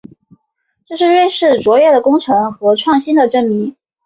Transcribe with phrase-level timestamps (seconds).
[0.87, 3.75] 这是瑞士卓越的工程和创新的证明。